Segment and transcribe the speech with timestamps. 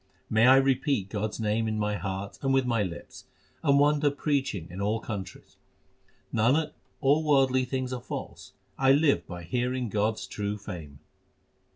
[0.31, 3.25] May I repeat God s name in my heart and with my lips,
[3.61, 5.57] and wander preaching in all countries!
[6.33, 11.01] Nanak, all worldly things are false; I live by hearing God s true fame.